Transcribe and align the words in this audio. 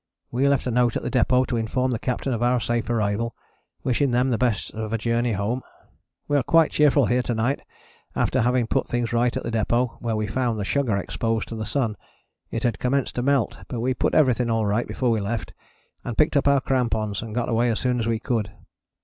We 0.31 0.47
left 0.47 0.65
a 0.65 0.71
note 0.71 0.95
at 0.95 1.03
the 1.03 1.11
depôt 1.11 1.45
to 1.45 1.57
inform 1.57 1.91
the 1.91 1.99
Captain 1.99 2.33
of 2.33 2.41
our 2.41 2.59
safe 2.59 2.89
arrival, 2.89 3.35
wishing 3.83 4.09
them 4.09 4.29
the 4.29 4.37
best 4.39 4.71
of 4.71 4.91
a 4.93 4.97
journey 4.97 5.33
home. 5.33 5.61
We 6.27 6.35
are 6.37 6.41
quite 6.41 6.71
cheerful 6.71 7.05
here 7.05 7.21
to 7.21 7.35
night, 7.35 7.61
after 8.15 8.41
having 8.41 8.65
put 8.65 8.87
things 8.87 9.13
right 9.13 9.37
at 9.37 9.43
the 9.43 9.51
depôt, 9.51 10.01
where 10.01 10.15
we 10.15 10.25
found 10.25 10.57
the 10.59 10.65
sugar 10.65 10.97
exposed 10.97 11.49
to 11.49 11.55
the 11.55 11.67
sun; 11.67 11.97
it 12.49 12.63
had 12.63 12.79
commenced 12.79 13.13
to 13.13 13.21
melt, 13.21 13.59
but 13.67 13.79
we 13.79 13.93
put 13.93 14.15
everything 14.15 14.49
alright 14.49 14.87
before 14.87 15.11
we 15.11 15.19
left, 15.19 15.53
and 16.03 16.17
picked 16.17 16.35
up 16.35 16.47
our 16.47 16.61
crampons 16.61 17.21
and 17.21 17.35
got 17.35 17.47
away 17.47 17.69
as 17.69 17.79
soon 17.79 17.99
as 17.99 18.07
we 18.07 18.17
could. 18.17 18.51